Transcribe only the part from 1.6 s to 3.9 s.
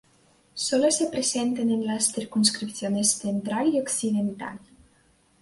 en las circunscripciones central y